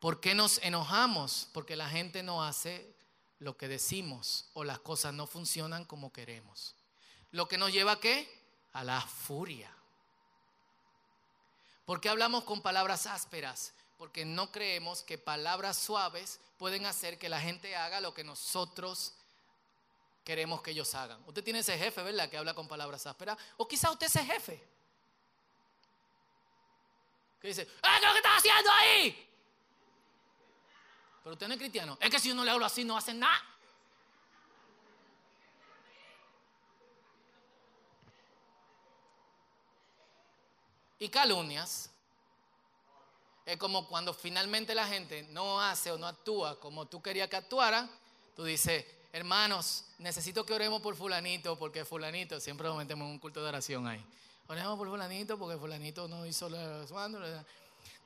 [0.00, 1.48] ¿Por qué nos enojamos?
[1.52, 2.94] Porque la gente no hace
[3.38, 6.74] lo que decimos o las cosas no funcionan como queremos.
[7.30, 8.26] Lo que nos lleva a qué?
[8.72, 9.70] A la furia.
[11.88, 13.72] ¿Por qué hablamos con palabras ásperas?
[13.96, 19.14] Porque no creemos que palabras suaves pueden hacer que la gente haga lo que nosotros
[20.22, 21.18] queremos que ellos hagan.
[21.26, 22.28] Usted tiene ese jefe, ¿verdad?
[22.28, 23.38] Que habla con palabras ásperas.
[23.56, 24.68] O quizá usted es ese jefe.
[27.40, 29.30] Que dice, ¡Ah, qué lo que estás haciendo ahí!
[31.24, 31.96] Pero usted no es cristiano.
[32.02, 33.42] Es que si uno le habla así, no hace nada.
[40.98, 41.90] Y calumnias.
[43.46, 47.36] Es como cuando finalmente la gente no hace o no actúa como tú querías que
[47.36, 47.88] actuara.
[48.36, 53.18] Tú dices, hermanos, necesito que oremos por fulanito, porque fulanito, siempre nos metemos en un
[53.18, 54.04] culto de oración ahí.
[54.48, 56.84] Oremos por fulanito, porque fulanito no hizo la...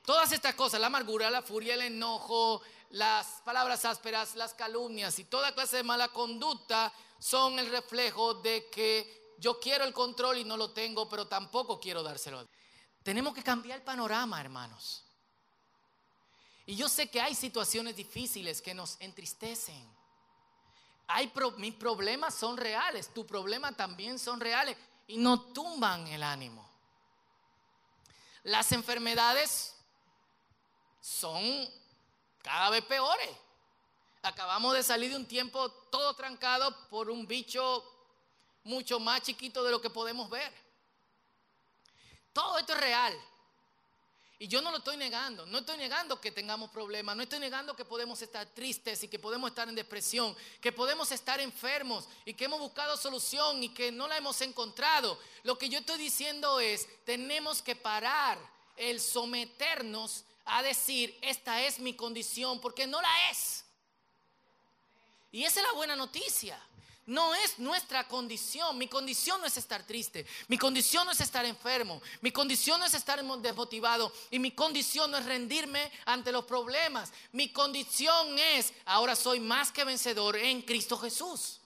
[0.05, 5.23] Todas estas cosas, la amargura, la furia, el enojo, las palabras ásperas, las calumnias y
[5.23, 10.43] toda clase de mala conducta son el reflejo de que yo quiero el control y
[10.43, 12.47] no lo tengo, pero tampoco quiero dárselo.
[13.03, 15.03] Tenemos que cambiar el panorama, hermanos.
[16.65, 19.93] Y yo sé que hay situaciones difíciles que nos entristecen
[21.57, 26.67] mis problemas son reales, tu problema también son reales y no tumban el ánimo.
[28.43, 29.75] Las enfermedades
[31.01, 31.41] son
[32.41, 33.29] cada vez peores.
[34.21, 37.83] Acabamos de salir de un tiempo todo trancado por un bicho
[38.63, 40.51] mucho más chiquito de lo que podemos ver.
[42.33, 43.17] Todo esto es real.
[44.39, 47.75] Y yo no lo estoy negando, no estoy negando que tengamos problemas, no estoy negando
[47.77, 52.33] que podemos estar tristes y que podemos estar en depresión, que podemos estar enfermos y
[52.33, 55.17] que hemos buscado solución y que no la hemos encontrado.
[55.43, 58.37] Lo que yo estoy diciendo es, tenemos que parar
[58.75, 63.63] el someternos a decir, esta es mi condición, porque no la es.
[65.31, 66.59] Y esa es la buena noticia.
[67.05, 68.77] No es nuestra condición.
[68.77, 70.25] Mi condición no es estar triste.
[70.47, 72.01] Mi condición no es estar enfermo.
[72.21, 74.13] Mi condición no es estar desmotivado.
[74.31, 77.11] Y mi condición no es rendirme ante los problemas.
[77.33, 81.59] Mi condición es, ahora soy más que vencedor en Cristo Jesús.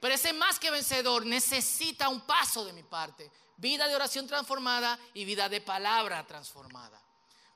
[0.00, 3.30] Pero ese más que vencedor necesita un paso de mi parte.
[3.56, 7.03] Vida de oración transformada y vida de palabra transformada.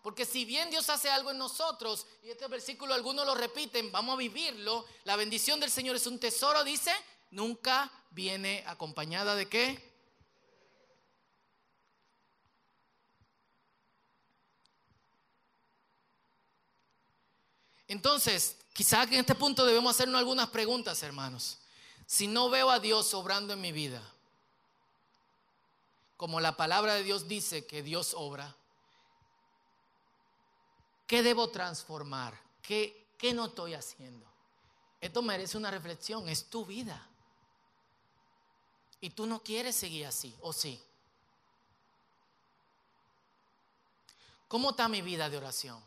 [0.08, 4.14] Porque si bien Dios hace algo en nosotros, y este versículo algunos lo repiten, vamos
[4.14, 6.90] a vivirlo, la bendición del Señor es un tesoro, dice,
[7.30, 9.92] nunca viene acompañada de qué?
[17.86, 21.58] Entonces, quizá en este punto debemos hacernos algunas preguntas, hermanos.
[22.06, 24.02] Si no veo a Dios obrando en mi vida,
[26.16, 28.56] como la palabra de Dios dice que Dios obra,
[31.08, 32.38] ¿Qué debo transformar?
[32.60, 34.26] ¿Qué, ¿Qué, no estoy haciendo?
[35.00, 37.08] Esto merece una reflexión, es tu vida.
[39.00, 40.78] Y tú no quieres seguir así, ¿o sí?
[44.48, 45.82] ¿Cómo está mi vida de oración?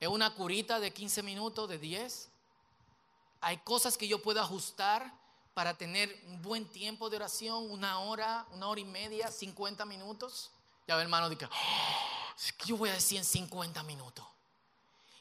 [0.00, 2.28] ¿Es una curita de 15 minutos, de 10?
[3.40, 5.14] ¿Hay cosas que yo puedo ajustar
[5.54, 7.70] para tener un buen tiempo de oración?
[7.70, 10.50] ¿Una hora, una hora y media, 50 minutos?
[10.88, 11.46] Ya ve hermano, dice,
[12.56, 14.24] ¿qué yo voy a decir en 50 minutos?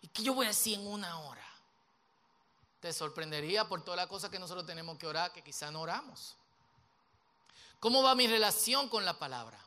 [0.02, 1.46] ¿Y qué yo voy a decir en una hora?
[2.80, 6.38] Te sorprendería por toda la cosa que nosotros tenemos que orar, que quizá no oramos.
[7.82, 9.60] ¿Cómo va mi relación con la palabra?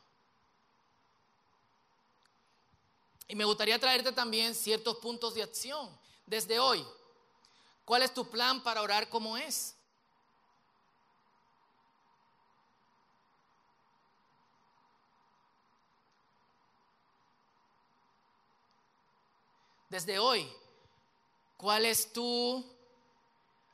[3.27, 5.87] Y me gustaría traerte también ciertos puntos de acción
[6.25, 6.83] desde hoy.
[7.85, 9.75] ¿Cuál es tu plan para orar como es?
[19.91, 20.49] Desde hoy,
[21.57, 22.65] ¿cuál es tu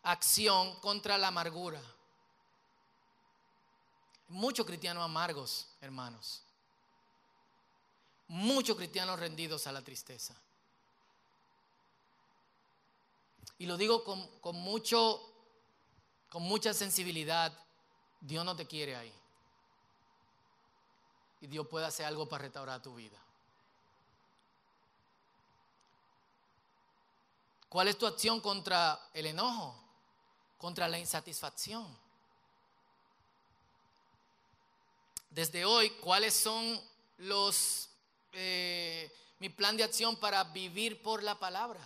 [0.01, 1.79] acción contra la amargura?
[4.29, 6.41] Muchos cristianos amargos, hermanos.
[8.29, 10.35] Muchos cristianos rendidos a la tristeza.
[13.59, 15.21] Y lo digo con, con, mucho,
[16.31, 17.55] con mucha sensibilidad.
[18.19, 19.13] Dios no te quiere ahí.
[21.41, 23.21] Y Dios puede hacer algo para restaurar tu vida.
[27.77, 29.79] ¿Cuál es tu acción contra el enojo?
[30.57, 31.85] Contra la insatisfacción.
[35.29, 36.81] Desde hoy, ¿cuáles son
[37.19, 37.87] los
[38.33, 41.79] eh, mi plan de acción para vivir por la palabra?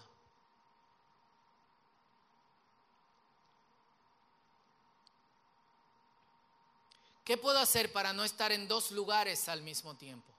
[7.26, 10.32] ¿Qué puedo hacer para no estar en dos lugares al mismo tiempo?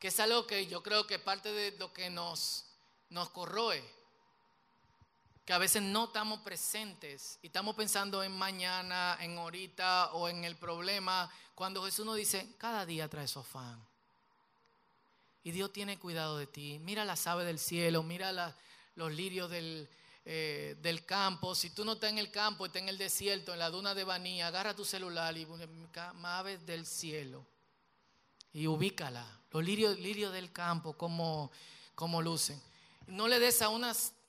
[0.00, 2.64] que es algo que yo creo que parte de lo que nos,
[3.10, 3.82] nos corroe,
[5.44, 10.44] que a veces no estamos presentes y estamos pensando en mañana, en ahorita o en
[10.44, 13.84] el problema, cuando Jesús nos dice, cada día trae su afán.
[15.42, 16.78] Y Dios tiene cuidado de ti.
[16.80, 18.54] Mira las aves del cielo, mira
[18.94, 19.88] los lirios del,
[20.24, 21.54] eh, del campo.
[21.54, 24.04] Si tú no estás en el campo, estás en el desierto, en la duna de
[24.04, 25.46] Banía, agarra tu celular y
[26.22, 27.46] aves del cielo
[28.52, 29.26] y ubícala.
[29.50, 32.60] Los lirios, lirios del campo, como lucen.
[33.06, 33.68] No le des a,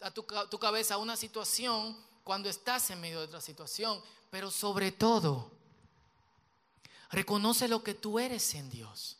[0.02, 4.92] a tu, tu cabeza una situación cuando estás en medio de otra situación, pero sobre
[4.92, 5.52] todo,
[7.12, 9.18] reconoce lo que tú eres en Dios.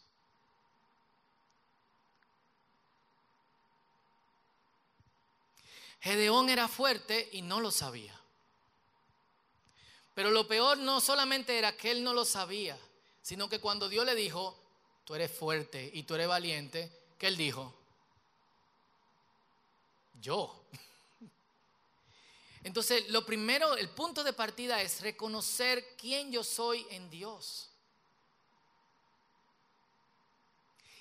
[6.02, 8.20] Gedeón era fuerte y no lo sabía.
[10.16, 12.78] Pero lo peor no solamente era que él no lo sabía,
[13.22, 14.58] sino que cuando Dios le dijo,
[15.06, 17.74] tú eres fuerte y tú eres valiente, ¿qué él dijo?
[20.22, 20.64] Yo.
[22.64, 27.70] Entonces, lo primero, el punto de partida es reconocer quién yo soy en Dios.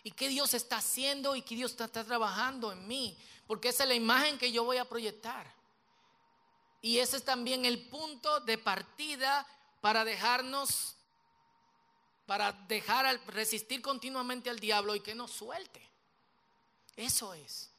[0.03, 3.19] Y qué Dios está haciendo y qué Dios está, trabajando en mí.
[3.47, 5.53] Porque esa es la imagen que yo voy a proyectar.
[6.81, 9.47] Y ese es también el punto de partida
[9.83, 10.97] para dejarnos
[12.31, 15.83] para dejar al resistir continuamente al diablo y que nos suelte.
[16.95, 17.70] Eso es.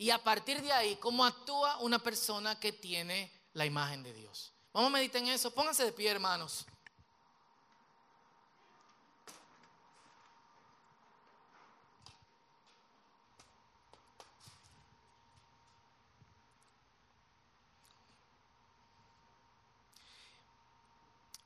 [0.00, 4.52] Y a partir de ahí, cómo actúa una persona que tiene la imagen de Dios.
[4.72, 5.50] Vamos a meditar en eso.
[5.52, 6.64] Pónganse de pie, hermanos.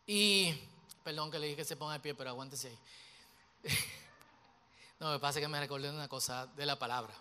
[0.07, 0.55] Y,
[1.03, 2.79] perdón que le dije que se ponga de pie, pero aguántese ahí.
[5.01, 7.13] No, me pasa que me recordé una cosa de la palabra.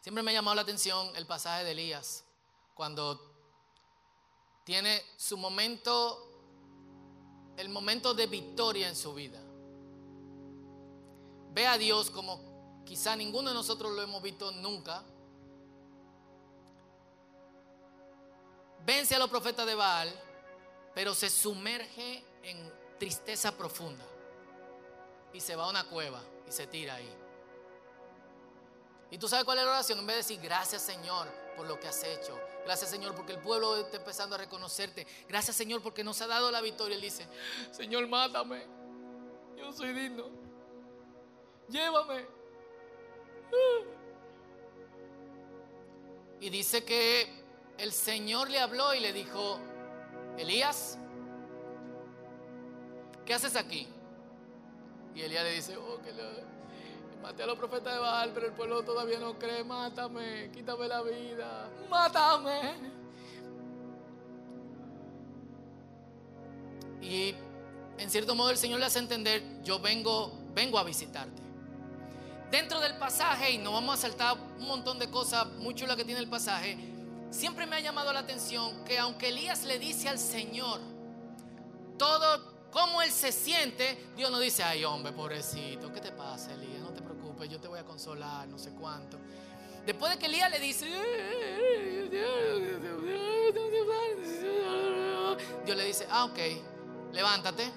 [0.00, 2.24] Siempre me ha llamado la atención el pasaje de Elías,
[2.74, 3.30] cuando
[4.64, 6.26] tiene su momento,
[7.56, 9.40] el momento de victoria en su vida.
[11.52, 15.04] Ve a Dios como quizá ninguno de nosotros lo hemos visto nunca.
[18.86, 20.10] Vence a los profetas de Baal,
[20.94, 24.04] pero se sumerge en tristeza profunda
[25.34, 27.19] y se va a una cueva y se tira ahí.
[29.10, 29.98] ¿Y tú sabes cuál es la oración?
[29.98, 32.38] En vez de decir, gracias Señor por lo que has hecho.
[32.64, 35.06] Gracias Señor porque el pueblo está empezando a reconocerte.
[35.28, 36.94] Gracias Señor porque nos ha dado la victoria.
[36.94, 37.26] Él dice,
[37.72, 38.66] Señor, mátame.
[39.56, 40.26] Yo soy digno.
[41.68, 42.26] Llévame.
[46.40, 47.28] Y dice que
[47.78, 49.58] el Señor le habló y le dijo,
[50.38, 50.98] Elías,
[53.26, 53.88] ¿qué haces aquí?
[55.14, 56.49] Y Elías le dice, oh, que le,
[57.22, 61.02] maté a los profetas de Baal, pero el pueblo todavía no cree, mátame, quítame la
[61.02, 62.74] vida, mátame.
[67.00, 67.34] Y
[67.98, 71.42] en cierto modo el Señor le hace entender, yo vengo, vengo a visitarte.
[72.50, 76.04] Dentro del pasaje, y no vamos a saltar un montón de cosas muy chulas que
[76.04, 76.76] tiene el pasaje,
[77.30, 80.80] siempre me ha llamado la atención que aunque Elías le dice al Señor
[81.96, 86.80] todo cómo él se siente, Dios no dice, ay hombre, pobrecito, ¿qué te pasa, Elías?
[86.80, 86.99] No te
[87.40, 89.18] preocupes, yo te voy a consolar, no sé cuánto.
[89.86, 90.86] Después de que Elías le dice,
[95.64, 96.38] Dios le dice, ah, ok,
[97.12, 97.70] levántate,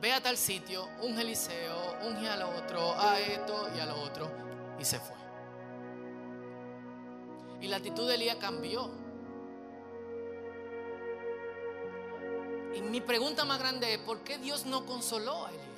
[0.00, 4.30] ve a tal sitio, un Eliseo, unge al otro, a esto y a lo otro,
[4.78, 5.16] y se fue.
[7.60, 8.90] Y la actitud de Elías cambió.
[12.74, 15.71] Y mi pregunta más grande es, ¿por qué Dios no consoló a Elías?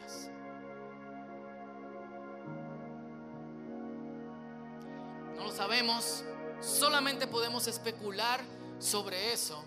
[5.54, 6.24] Sabemos,
[6.60, 8.40] solamente podemos especular
[8.78, 9.62] sobre eso,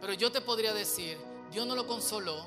[0.00, 1.18] pero yo te podría decir,
[1.50, 2.46] Dios no lo consoló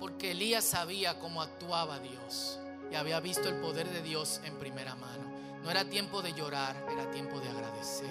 [0.00, 2.58] porque Elías sabía cómo actuaba Dios
[2.90, 5.24] y había visto el poder de Dios en primera mano.
[5.62, 8.10] No era tiempo de llorar, era tiempo de agradecer.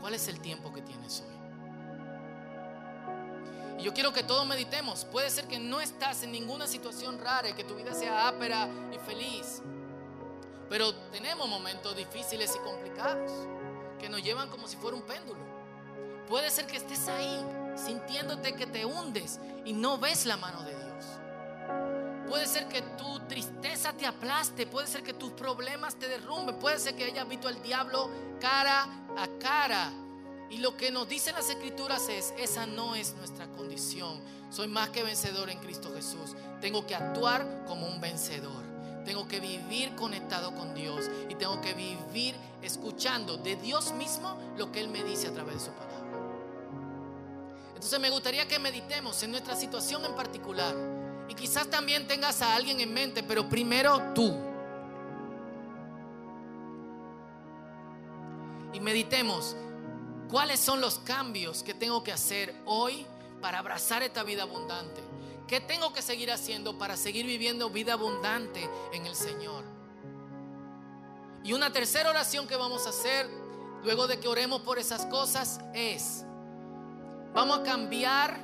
[0.00, 1.34] ¿Cuál es el tiempo que tienes hoy?
[3.78, 5.04] Y yo quiero que todos meditemos.
[5.04, 8.68] Puede ser que no estás en ninguna situación rara y que tu vida sea ápera
[8.90, 9.60] y feliz.
[10.68, 13.30] Pero tenemos momentos difíciles y complicados
[13.98, 15.40] que nos llevan como si fuera un péndulo.
[16.28, 17.44] Puede ser que estés ahí
[17.76, 21.04] sintiéndote que te hundes y no ves la mano de Dios.
[22.28, 26.78] Puede ser que tu tristeza te aplaste, puede ser que tus problemas te derrumben, puede
[26.78, 28.10] ser que hayas visto al diablo
[28.40, 28.84] cara
[29.16, 29.92] a cara.
[30.50, 34.22] Y lo que nos dicen las escrituras es, esa no es nuestra condición.
[34.50, 36.34] Soy más que vencedor en Cristo Jesús.
[36.60, 38.73] Tengo que actuar como un vencedor.
[39.04, 44.72] Tengo que vivir conectado con Dios y tengo que vivir escuchando de Dios mismo lo
[44.72, 45.94] que Él me dice a través de su palabra.
[47.74, 50.74] Entonces me gustaría que meditemos en nuestra situación en particular.
[51.28, 54.34] Y quizás también tengas a alguien en mente, pero primero tú.
[58.72, 59.54] Y meditemos
[60.30, 63.06] cuáles son los cambios que tengo que hacer hoy
[63.40, 65.02] para abrazar esta vida abundante.
[65.46, 69.64] ¿Qué tengo que seguir haciendo para seguir viviendo vida abundante en el Señor?
[71.42, 73.28] Y una tercera oración que vamos a hacer
[73.82, 76.24] luego de que oremos por esas cosas es,
[77.34, 78.40] vamos a cambiar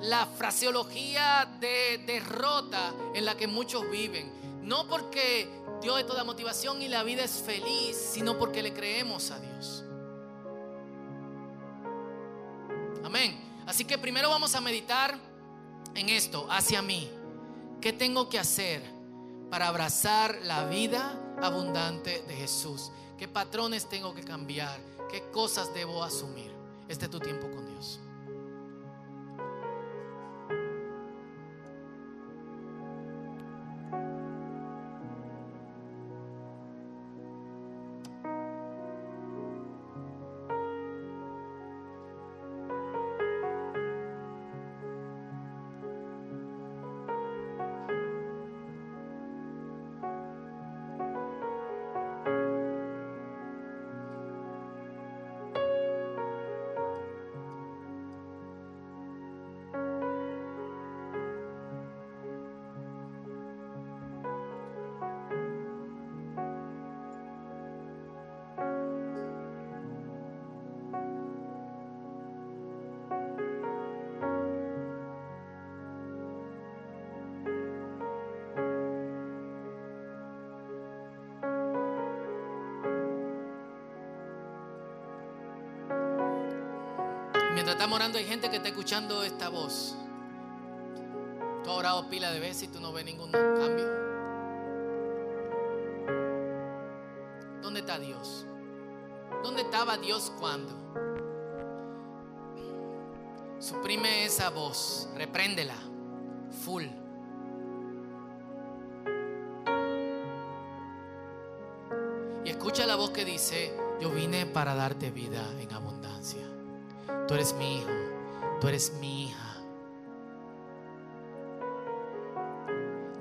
[0.00, 4.32] la fraseología de derrota en la que muchos viven.
[4.62, 5.50] No porque
[5.82, 9.84] Dios es toda motivación y la vida es feliz, sino porque le creemos a Dios.
[13.04, 13.64] Amén.
[13.66, 15.18] Así que primero vamos a meditar
[15.96, 17.10] en esto, hacia mí.
[17.80, 18.82] ¿Qué tengo que hacer
[19.50, 22.90] para abrazar la vida abundante de Jesús?
[23.18, 24.78] ¿Qué patrones tengo que cambiar?
[25.10, 26.52] ¿Qué cosas debo asumir?
[26.88, 27.65] Este es tu tiempo con
[87.66, 89.96] Mientras estamos orando, hay gente que está escuchando esta voz.
[91.64, 93.88] Tú has orado pila de veces y tú no ves ningún cambio.
[97.60, 98.46] ¿Dónde está Dios?
[99.42, 100.72] ¿Dónde estaba Dios cuando?
[103.58, 105.74] Suprime esa voz, repréndela,
[106.64, 106.84] full.
[112.44, 116.55] Y escucha la voz que dice, yo vine para darte vida en abundancia.
[117.26, 117.90] Tú eres mi hijo,
[118.60, 119.56] tú eres mi hija.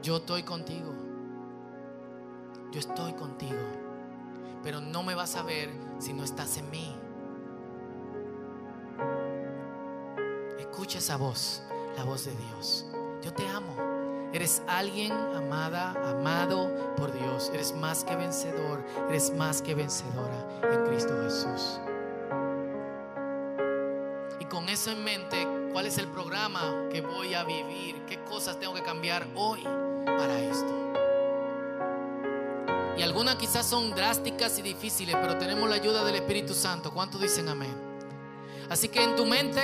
[0.03, 0.93] Yo estoy contigo.
[2.71, 3.57] Yo estoy contigo.
[4.61, 6.95] Pero no me vas a ver si no estás en mí.
[10.59, 11.63] Escucha esa voz,
[11.97, 12.85] la voz de Dios.
[13.23, 13.75] Yo te amo.
[14.33, 17.49] Eres alguien amada, amado por Dios.
[17.51, 18.83] Eres más que vencedor.
[19.09, 21.79] Eres más que vencedora en Cristo Jesús.
[24.75, 28.03] Eso en mente, ¿cuál es el programa que voy a vivir?
[28.05, 29.63] ¿Qué cosas tengo que cambiar hoy
[30.05, 30.93] para esto?
[32.97, 36.91] Y algunas quizás son drásticas y difíciles, pero tenemos la ayuda del Espíritu Santo.
[36.91, 37.73] ¿Cuántos dicen amén?
[38.69, 39.61] Así que en tu mente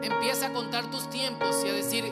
[0.00, 2.04] empieza a contar tus tiempos y a decir,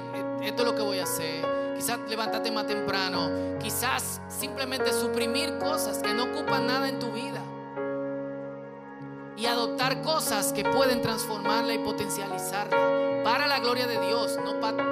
[0.42, 1.76] esto es lo que voy a hacer.
[1.76, 3.30] Quizás levántate más temprano.
[3.62, 7.44] Quizás simplemente suprimir cosas que no ocupan nada en tu vida.
[9.98, 13.22] Cosas que pueden transformarla y potencializarla.
[13.24, 14.84] Para la gloria de Dios, no para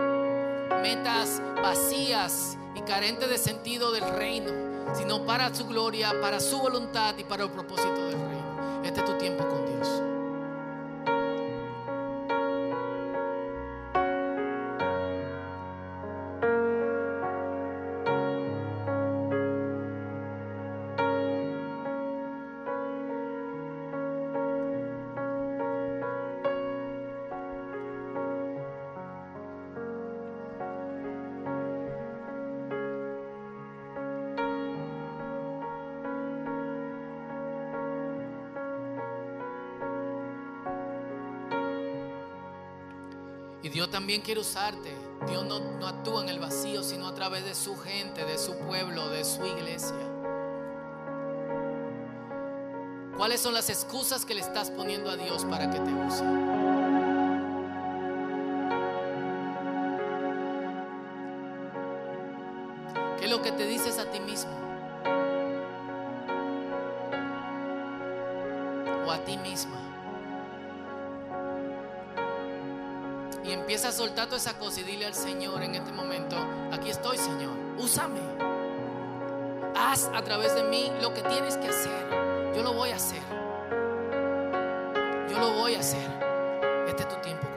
[0.83, 4.51] metas vacías y carentes de sentido del reino,
[4.95, 8.83] sino para su gloria, para su voluntad y para el propósito del reino.
[8.85, 10.18] Este es tu tiempo con Dios.
[43.63, 44.95] Y Dios también quiere usarte.
[45.29, 48.57] Dios no, no, actúa en el vacío, sino a través de su gente, de su
[48.59, 49.97] pueblo, de su iglesia.
[53.17, 56.23] ¿Cuáles son las excusas que le estás poniendo a Dios para que te use?
[63.19, 64.53] ¿Qué es lo que te dices a ti mismo?
[69.05, 69.88] O a ti misma.
[73.69, 76.37] Empieza a soltar toda esa cosa y dile al Señor en este momento,
[76.73, 78.19] aquí estoy Señor, úsame.
[79.77, 82.09] Haz a través de mí lo que tienes que hacer.
[82.57, 83.21] Yo lo voy a hacer.
[85.31, 86.11] Yo lo voy a hacer.
[86.89, 87.48] Este es tu tiempo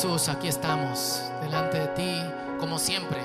[0.00, 2.22] Jesús, aquí estamos, delante de ti,
[2.58, 3.20] como siempre.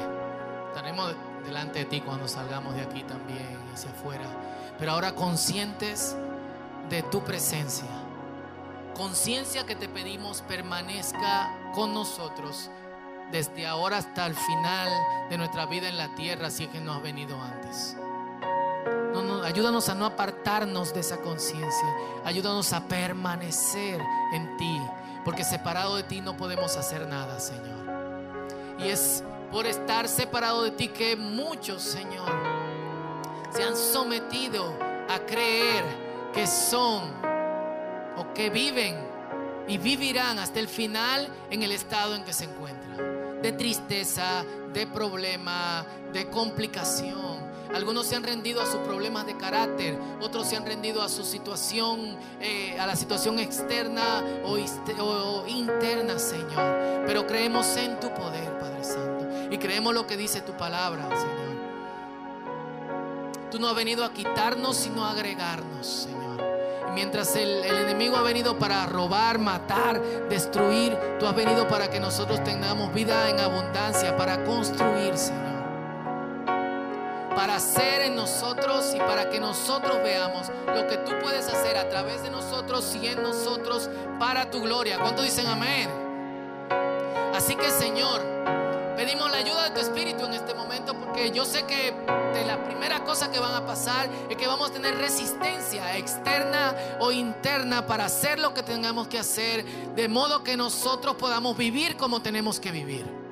[0.68, 1.16] Estaremos
[1.46, 4.26] delante de ti cuando salgamos de aquí también, hacia afuera.
[4.78, 6.18] Pero ahora conscientes
[6.90, 7.88] de tu presencia.
[8.94, 12.70] Conciencia que te pedimos permanezca con nosotros
[13.32, 14.90] desde ahora hasta el final
[15.30, 17.96] de nuestra vida en la tierra, si es que no has venido antes.
[19.14, 21.88] No, no, ayúdanos a no apartarnos de esa conciencia.
[22.26, 24.02] Ayúdanos a permanecer
[24.34, 24.82] en ti.
[25.26, 27.76] Porque separado de ti no podemos hacer nada, Señor.
[28.80, 32.32] Y es por estar separado de ti que muchos, Señor,
[33.52, 34.78] se han sometido
[35.10, 35.84] a creer
[36.34, 37.04] que son
[38.18, 38.96] o que viven
[39.68, 43.42] y vivirán hasta el final en el estado en que se encuentran.
[43.42, 47.35] De tristeza, de problema, de complicación.
[47.74, 51.24] Algunos se han rendido a sus problemas de carácter, otros se han rendido a su
[51.24, 54.58] situación, eh, a la situación externa o,
[55.48, 57.04] interna, Señor.
[57.06, 61.46] Pero creemos en tu poder, Padre Santo, y creemos lo que dice tu palabra, Señor.
[63.52, 66.44] Tú no has venido a quitarnos, sino a agregarnos, Señor.
[66.94, 72.00] Mientras el, el enemigo ha venido para robar, matar, destruir, tú has venido para que
[72.00, 75.55] nosotros tengamos vida en abundancia, para construir, Señor
[77.36, 81.90] para hacer en nosotros y para que nosotros veamos lo que tú puedes hacer a
[81.90, 85.00] través de nosotros y en nosotros para tu gloria.
[85.00, 85.90] ¿Cuántos dicen amén?
[87.34, 88.36] Así que Señor,
[88.96, 91.92] Pedimos la ayuda de tu Espíritu en este momento porque yo sé que
[92.34, 96.74] de la primera cosa que van a pasar es que vamos a tener resistencia externa
[97.02, 99.66] o interna para hacer lo que tengamos que hacer,
[99.96, 103.25] de modo que nosotros podamos vivir como tenemos que vivir.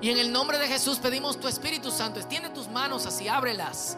[0.00, 3.96] Y en el nombre de Jesús pedimos tu Espíritu Santo, extiende tus manos así, ábrelas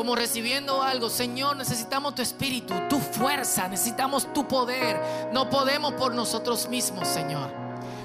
[0.00, 1.10] como recibiendo algo.
[1.10, 5.28] Señor, necesitamos tu espíritu, tu fuerza, necesitamos tu poder.
[5.30, 7.59] No podemos por nosotros mismos, Señor.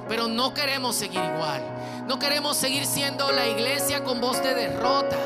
[0.08, 1.62] Pero no queremos seguir igual.
[2.08, 5.18] No queremos seguir siendo la iglesia con voz de derrota.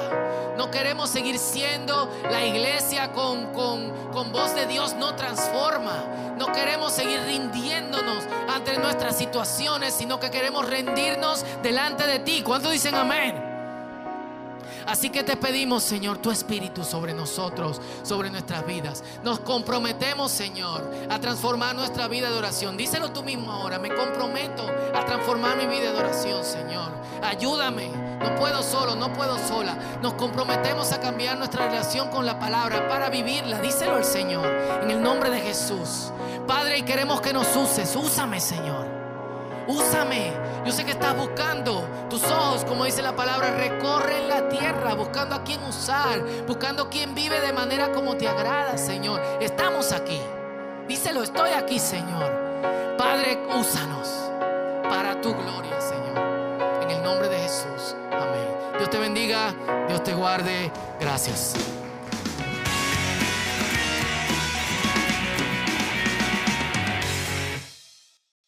[0.58, 6.04] No queremos seguir siendo la iglesia con, con, con voz de Dios no transforma.
[6.38, 12.42] No queremos seguir rindiéndonos ante nuestras situaciones, sino que queremos rendirnos delante de ti.
[12.44, 13.49] ¿Cuántos dicen amén?
[14.90, 19.04] Así que te pedimos, Señor, tu espíritu sobre nosotros, sobre nuestras vidas.
[19.24, 22.76] Nos comprometemos, Señor, a transformar nuestra vida de oración.
[22.76, 23.78] Díselo tú mismo ahora.
[23.78, 24.66] Me comprometo
[24.96, 26.92] a transformar mi vida de oración, Señor.
[27.22, 27.90] Ayúdame.
[28.20, 29.78] No puedo solo, no puedo sola.
[30.02, 33.62] Nos comprometemos a cambiar nuestra relación con la palabra para vivirla.
[33.62, 34.48] Díselo al Señor.
[34.48, 36.12] En el nombre de Jesús.
[36.48, 37.96] Padre, y queremos que nos uses.
[37.96, 38.89] Úsame, Señor.
[39.70, 40.34] Úsame.
[40.66, 45.36] Yo sé que estás buscando tus ojos, como dice la palabra, recorren la tierra, buscando
[45.36, 49.22] a quién usar, buscando quien vive de manera como te agrada, Señor.
[49.40, 50.20] Estamos aquí.
[50.88, 52.98] Díselo, estoy aquí, Señor.
[52.98, 54.10] Padre, úsanos
[54.90, 56.18] para tu gloria, Señor.
[56.82, 57.96] En el nombre de Jesús.
[58.12, 58.48] Amén.
[58.80, 59.54] Dios te bendiga,
[59.88, 60.72] Dios te guarde.
[61.00, 61.54] Gracias.